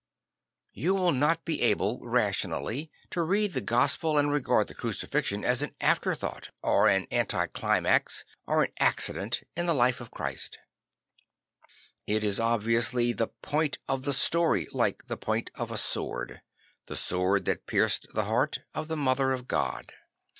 [0.73, 5.61] You will not be able rationally to read the Gospel and regard the Crucifixion as
[5.61, 10.57] an afterthought or an anti climax or an accident in the life of Christ;
[12.07, 16.41] it is obviously the point of the story like the point of a sword,
[16.87, 19.91] the sword that pierced the heart of the Mother of God.